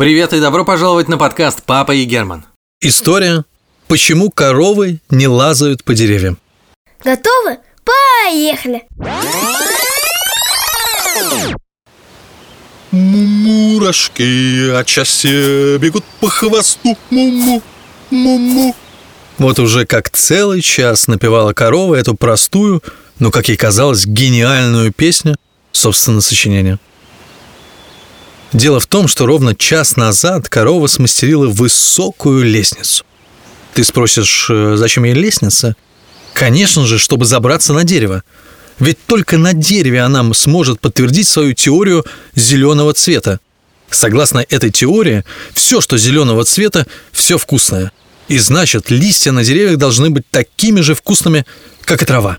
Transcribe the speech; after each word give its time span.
Привет 0.00 0.32
и 0.32 0.40
добро 0.40 0.64
пожаловать 0.64 1.08
на 1.08 1.18
подкаст 1.18 1.62
«Папа 1.62 1.92
и 1.92 2.04
Герман». 2.04 2.46
История 2.80 3.44
«Почему 3.86 4.30
коровы 4.30 5.00
не 5.10 5.28
лазают 5.28 5.84
по 5.84 5.92
деревьям?» 5.92 6.38
Готовы? 7.04 7.58
Поехали! 7.84 8.86
Мурашки 12.90 14.70
от 14.70 14.88
счастья 14.88 15.76
бегут 15.76 16.06
по 16.18 16.30
хвосту 16.30 16.96
Муму, 17.10 17.62
муму 18.08 18.74
Вот 19.36 19.58
уже 19.58 19.84
как 19.84 20.08
целый 20.08 20.62
час 20.62 21.08
напевала 21.08 21.52
корова 21.52 21.94
эту 21.94 22.14
простую, 22.14 22.82
но, 23.18 23.30
как 23.30 23.50
ей 23.50 23.58
казалось, 23.58 24.06
гениальную 24.06 24.94
песню, 24.94 25.36
собственно, 25.72 26.22
сочинения. 26.22 26.78
Дело 28.52 28.80
в 28.80 28.86
том, 28.86 29.06
что 29.06 29.26
ровно 29.26 29.54
час 29.54 29.96
назад 29.96 30.48
корова 30.48 30.88
смастерила 30.88 31.46
высокую 31.46 32.44
лестницу. 32.44 33.04
Ты 33.74 33.84
спросишь, 33.84 34.48
э, 34.50 34.74
зачем 34.76 35.04
ей 35.04 35.14
лестница? 35.14 35.76
Конечно 36.34 36.84
же, 36.84 36.98
чтобы 36.98 37.26
забраться 37.26 37.72
на 37.72 37.84
дерево. 37.84 38.24
Ведь 38.80 38.98
только 39.06 39.38
на 39.38 39.52
дереве 39.52 40.00
она 40.00 40.34
сможет 40.34 40.80
подтвердить 40.80 41.28
свою 41.28 41.52
теорию 41.54 42.04
зеленого 42.34 42.92
цвета. 42.92 43.38
Согласно 43.88 44.44
этой 44.48 44.70
теории, 44.70 45.24
все, 45.54 45.80
что 45.80 45.96
зеленого 45.96 46.44
цвета, 46.44 46.86
все 47.12 47.38
вкусное. 47.38 47.92
И 48.26 48.38
значит, 48.38 48.90
листья 48.90 49.30
на 49.32 49.44
деревьях 49.44 49.76
должны 49.76 50.10
быть 50.10 50.28
такими 50.30 50.80
же 50.80 50.94
вкусными, 50.94 51.44
как 51.84 52.02
и 52.02 52.06
трава. 52.06 52.38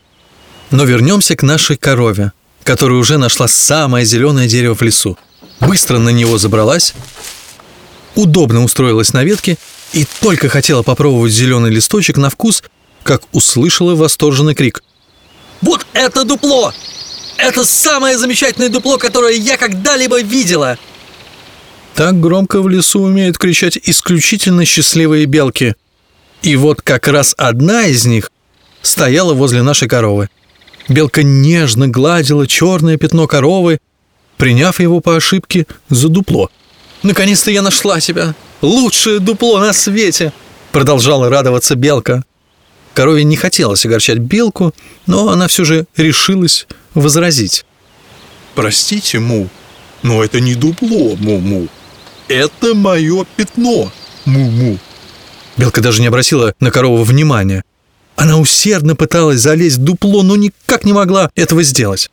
Но 0.71 0.83
вернемся 0.83 1.35
к 1.35 1.43
нашей 1.43 1.77
корове, 1.77 2.31
которая 2.63 2.97
уже 2.97 3.17
нашла 3.17 3.47
самое 3.47 4.05
зеленое 4.05 4.47
дерево 4.47 4.75
в 4.75 4.81
лесу 4.81 5.17
быстро 5.61 5.99
на 5.99 6.09
него 6.09 6.37
забралась, 6.37 6.93
удобно 8.15 8.63
устроилась 8.63 9.13
на 9.13 9.23
ветке 9.23 9.57
и 9.93 10.05
только 10.19 10.49
хотела 10.49 10.83
попробовать 10.83 11.31
зеленый 11.31 11.71
листочек 11.71 12.17
на 12.17 12.29
вкус, 12.29 12.63
как 13.03 13.23
услышала 13.31 13.95
восторженный 13.95 14.55
крик. 14.55 14.83
«Вот 15.61 15.85
это 15.93 16.23
дупло! 16.25 16.73
Это 17.37 17.63
самое 17.65 18.17
замечательное 18.17 18.69
дупло, 18.69 18.97
которое 18.97 19.35
я 19.35 19.57
когда-либо 19.57 20.21
видела!» 20.21 20.77
Так 21.95 22.19
громко 22.19 22.61
в 22.61 22.69
лесу 22.69 23.01
умеют 23.01 23.37
кричать 23.37 23.77
исключительно 23.83 24.65
счастливые 24.65 25.25
белки. 25.25 25.75
И 26.41 26.55
вот 26.55 26.81
как 26.81 27.07
раз 27.07 27.35
одна 27.37 27.85
из 27.85 28.05
них 28.05 28.31
стояла 28.81 29.33
возле 29.33 29.61
нашей 29.61 29.87
коровы. 29.87 30.29
Белка 30.87 31.21
нежно 31.21 31.87
гладила 31.87 32.47
черное 32.47 32.97
пятно 32.97 33.27
коровы 33.27 33.79
приняв 34.41 34.79
его 34.79 35.01
по 35.01 35.15
ошибке 35.15 35.67
за 35.89 36.09
дупло. 36.09 36.49
«Наконец-то 37.03 37.51
я 37.51 37.61
нашла 37.61 37.99
тебя! 37.99 38.33
Лучшее 38.63 39.19
дупло 39.19 39.59
на 39.59 39.71
свете!» 39.71 40.33
Продолжала 40.71 41.29
радоваться 41.29 41.75
белка. 41.75 42.23
Корове 42.95 43.23
не 43.23 43.35
хотелось 43.35 43.85
огорчать 43.85 44.17
белку, 44.17 44.73
но 45.05 45.29
она 45.29 45.47
все 45.47 45.63
же 45.63 45.85
решилась 45.95 46.65
возразить. 46.95 47.65
«Простите, 48.55 49.19
Му, 49.19 49.47
но 50.01 50.23
это 50.23 50.39
не 50.39 50.55
дупло, 50.55 51.15
Му-Му. 51.17 51.67
Это 52.27 52.73
мое 52.73 53.27
пятно, 53.35 53.91
Му-Му». 54.25 54.79
Белка 55.55 55.81
даже 55.81 56.01
не 56.01 56.07
обратила 56.07 56.55
на 56.59 56.71
корову 56.71 57.03
внимания. 57.03 57.63
Она 58.15 58.39
усердно 58.39 58.95
пыталась 58.95 59.39
залезть 59.39 59.77
в 59.77 59.83
дупло, 59.83 60.23
но 60.23 60.35
никак 60.35 60.83
не 60.83 60.93
могла 60.93 61.29
этого 61.35 61.61
сделать. 61.61 62.09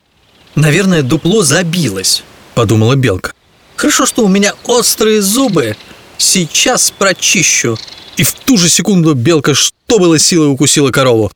«Наверное, 0.59 1.03
дупло 1.03 1.45
забилось»,— 1.45 2.25
подумала 2.55 2.97
белка. 2.97 3.33
«Хорошо, 3.77 4.07
что 4.07 4.25
у 4.25 4.29
меня 4.29 4.55
острые 4.65 5.23
зубы. 5.23 5.77
Сейчас 6.19 6.91
прочищу». 6.91 7.79
И 8.17 8.25
в 8.25 8.33
ту 8.33 8.57
же 8.57 8.69
секунду 8.69 9.15
белка, 9.15 9.55
что 9.55 10.01
было 10.01 10.19
силой, 10.19 10.51
укусила 10.51 10.91
корову. 10.91 11.31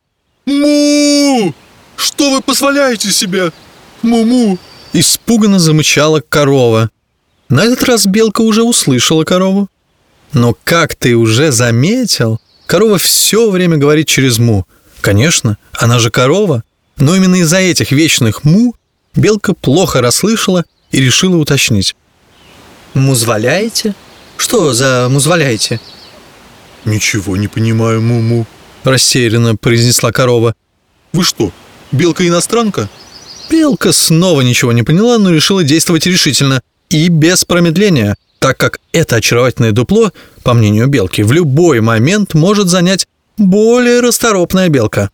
«Му! 0.45 1.55
Что 1.95 2.33
вы 2.33 2.41
позволяете 2.41 3.13
себе? 3.13 3.53
Му-му!» 4.03 4.59
Испуганно 4.93 5.61
замычала 5.61 6.21
корова. 6.29 6.91
На 7.49 7.65
этот 7.65 7.85
раз 7.85 8.07
белка 8.07 8.41
уже 8.41 8.65
услышала 8.65 9.23
корову. 9.23 9.69
Но 10.33 10.57
как 10.65 10.97
ты 10.97 11.15
уже 11.15 11.53
заметил, 11.53 12.41
корова 12.67 12.99
все 12.99 13.51
время 13.51 13.77
говорит 13.77 14.09
через 14.09 14.41
му. 14.41 14.67
Конечно, 15.01 15.59
она 15.75 16.01
же 16.01 16.11
корова. 16.11 16.65
Но 16.97 17.15
именно 17.15 17.37
из-за 17.37 17.59
этих 17.59 17.93
вечных 17.93 18.43
му 18.43 18.75
Белка 19.15 19.53
плохо 19.55 20.01
расслышала 20.01 20.65
и 20.91 21.01
решила 21.01 21.37
уточнить. 21.37 21.95
«Музволяете? 22.95 23.95
Что 24.37 24.73
за 24.73 25.09
музволяете?» 25.11 25.81
«Ничего 26.85 27.37
не 27.37 27.49
понимаю, 27.49 28.01
Муму»,— 28.01 28.47
рассеянно 28.85 29.57
произнесла 29.57 30.13
корова. 30.13 30.55
«Вы 31.13 31.25
что, 31.25 31.53
белка-иностранка?» 31.93 32.89
Белка 33.51 33.93
снова 33.93 34.41
ничего 34.41 34.73
не 34.73 34.83
поняла, 34.83 35.19
но 35.19 35.31
решила 35.31 35.63
действовать 35.63 36.07
решительно 36.07 36.63
и 36.89 37.09
без 37.09 37.45
промедления, 37.45 38.17
так 38.39 38.57
как 38.57 38.81
это 38.93 39.17
очаровательное 39.17 39.73
дупло, 39.73 40.11
по 40.43 40.55
мнению 40.55 40.87
белки, 40.87 41.23
в 41.23 41.33
любой 41.33 41.81
момент 41.81 42.33
может 42.33 42.69
занять 42.69 43.07
более 43.37 44.01
расторопная 44.01 44.69
белка. 44.69 45.11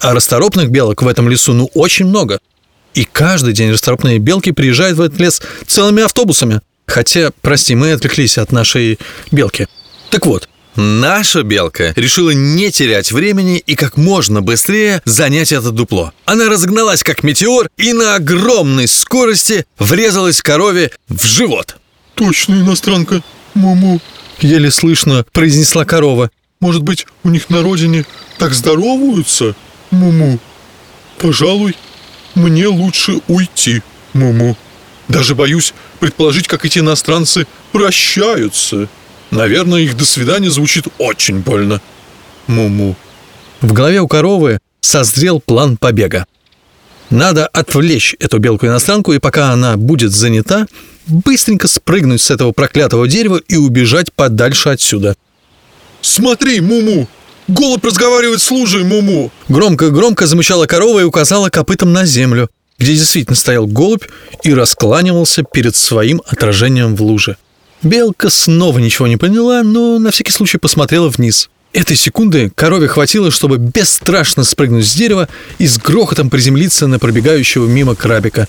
А 0.00 0.14
расторопных 0.14 0.70
белок 0.70 1.02
в 1.02 1.06
этом 1.06 1.28
лесу 1.28 1.52
ну 1.52 1.70
очень 1.74 2.06
много— 2.06 2.40
и 2.94 3.04
каждый 3.04 3.52
день 3.52 3.70
расторопные 3.72 4.18
белки 4.18 4.52
приезжают 4.52 4.98
в 4.98 5.00
этот 5.00 5.18
лес 5.20 5.42
целыми 5.66 6.02
автобусами. 6.02 6.60
Хотя, 6.86 7.30
прости, 7.40 7.74
мы 7.74 7.92
отвлеклись 7.92 8.38
от 8.38 8.52
нашей 8.52 8.98
белки. 9.30 9.66
Так 10.10 10.26
вот, 10.26 10.48
Наша 10.74 11.42
белка 11.42 11.92
решила 11.96 12.30
не 12.30 12.70
терять 12.70 13.12
времени 13.12 13.58
и 13.58 13.74
как 13.74 13.98
можно 13.98 14.40
быстрее 14.40 15.02
занять 15.04 15.52
это 15.52 15.70
дупло. 15.70 16.12
Она 16.24 16.48
разгналась 16.48 17.02
как 17.02 17.22
метеор 17.22 17.68
и 17.76 17.92
на 17.92 18.14
огромной 18.14 18.88
скорости 18.88 19.66
врезалась 19.78 20.40
корове 20.40 20.90
в 21.08 21.26
живот. 21.26 21.76
«Точно 22.14 22.54
иностранка, 22.54 23.22
Муму»,— 23.52 24.00
еле 24.40 24.70
слышно 24.70 25.26
произнесла 25.32 25.84
корова. 25.84 26.30
«Может 26.60 26.82
быть, 26.82 27.06
у 27.22 27.28
них 27.28 27.50
на 27.50 27.62
родине 27.62 28.06
так 28.38 28.54
здороваются, 28.54 29.54
Муму? 29.90 30.38
Пожалуй, 31.18 31.76
мне 32.34 32.66
лучше 32.66 33.20
уйти, 33.28 33.82
Муму. 34.12 34.56
Даже 35.08 35.34
боюсь 35.34 35.74
предположить, 36.00 36.48
как 36.48 36.64
эти 36.64 36.78
иностранцы 36.78 37.46
прощаются. 37.72 38.88
Наверное, 39.30 39.80
их 39.80 39.96
«до 39.96 40.04
свидания» 40.04 40.50
звучит 40.50 40.86
очень 40.98 41.38
больно. 41.40 41.80
Муму. 42.46 42.96
В 43.60 43.72
голове 43.72 44.00
у 44.00 44.08
коровы 44.08 44.58
созрел 44.80 45.40
план 45.40 45.76
побега. 45.76 46.26
Надо 47.10 47.46
отвлечь 47.46 48.16
эту 48.20 48.38
белку-иностранку, 48.38 49.12
и 49.12 49.18
пока 49.18 49.50
она 49.52 49.76
будет 49.76 50.12
занята, 50.12 50.66
быстренько 51.06 51.68
спрыгнуть 51.68 52.22
с 52.22 52.30
этого 52.30 52.52
проклятого 52.52 53.06
дерева 53.06 53.40
и 53.48 53.56
убежать 53.56 54.12
подальше 54.12 54.70
отсюда. 54.70 55.16
«Смотри, 56.00 56.60
Муму! 56.60 57.06
Голубь 57.52 57.84
разговаривает 57.84 58.40
с 58.40 58.50
лужей, 58.50 58.82
Муму!» 58.82 59.30
Громко-громко 59.48 60.26
замычала 60.26 60.66
корова 60.66 61.00
и 61.00 61.04
указала 61.04 61.50
копытом 61.50 61.92
на 61.92 62.06
землю, 62.06 62.48
где 62.78 62.94
действительно 62.94 63.36
стоял 63.36 63.66
голубь 63.66 64.04
и 64.42 64.54
раскланивался 64.54 65.42
перед 65.42 65.76
своим 65.76 66.22
отражением 66.26 66.96
в 66.96 67.02
луже. 67.02 67.36
Белка 67.82 68.30
снова 68.30 68.78
ничего 68.78 69.06
не 69.06 69.18
поняла, 69.18 69.62
но 69.62 69.98
на 69.98 70.10
всякий 70.12 70.32
случай 70.32 70.56
посмотрела 70.56 71.10
вниз. 71.10 71.50
Этой 71.74 71.94
секунды 71.94 72.50
корове 72.54 72.88
хватило, 72.88 73.30
чтобы 73.30 73.58
бесстрашно 73.58 74.44
спрыгнуть 74.44 74.86
с 74.86 74.94
дерева 74.94 75.28
и 75.58 75.66
с 75.66 75.76
грохотом 75.76 76.30
приземлиться 76.30 76.86
на 76.86 76.98
пробегающего 76.98 77.66
мимо 77.66 77.94
крабика. 77.94 78.48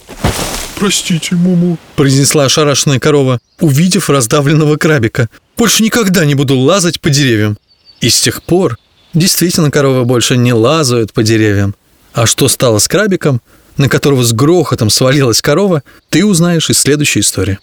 «Простите, 0.77 1.35
Муму»,— 1.35 1.77
произнесла 1.97 2.45
ошарашенная 2.45 2.99
корова, 2.99 3.39
увидев 3.59 4.09
раздавленного 4.09 4.77
крабика. 4.77 5.27
«Больше 5.57 5.83
никогда 5.83 6.23
не 6.23 6.35
буду 6.35 6.57
лазать 6.57 7.01
по 7.01 7.09
деревьям». 7.09 7.57
И 7.99 8.09
с 8.09 8.19
тех 8.19 8.43
пор 8.43 8.77
действительно 9.13 9.71
коровы 9.71 10.05
больше 10.05 10.37
не 10.37 10.53
лазают 10.53 11.13
по 11.13 11.23
деревьям. 11.23 11.75
А 12.13 12.25
что 12.25 12.47
стало 12.47 12.79
с 12.79 12.87
крабиком, 12.87 13.41
на 13.77 13.89
которого 13.89 14.23
с 14.23 14.33
грохотом 14.33 14.89
свалилась 14.89 15.41
корова, 15.41 15.83
ты 16.09 16.25
узнаешь 16.25 16.69
из 16.69 16.79
следующей 16.79 17.21
истории. 17.21 17.59